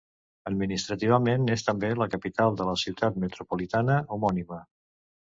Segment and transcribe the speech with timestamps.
[0.51, 4.59] Administrativament és també la capital de la ciutat metropolitana homònima.